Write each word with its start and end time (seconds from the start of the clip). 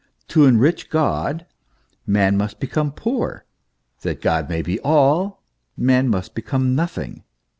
To 0.29 0.45
enrich 0.45 0.89
God, 0.89 1.45
man 2.07 2.35
must 2.35 2.59
become 2.59 2.91
poor; 2.91 3.45
that 4.01 4.19
God 4.19 4.49
may 4.49 4.63
be 4.63 4.79
all, 4.79 5.43
man 5.77 6.09
must 6.09 6.33
be 6.33 6.41
nothing. 6.57 7.23